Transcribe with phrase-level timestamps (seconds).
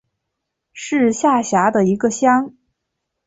[0.73, 2.55] 是下辖的一个乡。